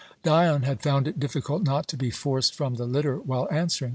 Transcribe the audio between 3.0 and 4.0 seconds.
while answering.